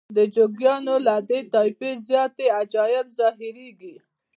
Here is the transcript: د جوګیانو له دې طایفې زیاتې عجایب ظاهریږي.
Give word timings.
د 0.17 0.19
جوګیانو 0.35 0.95
له 1.07 1.15
دې 1.29 1.39
طایفې 1.53 1.91
زیاتې 2.07 2.45
عجایب 2.59 3.05
ظاهریږي. 3.19 3.95